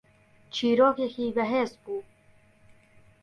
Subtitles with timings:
[0.53, 1.99] چیرۆکێکی بەهێز بوو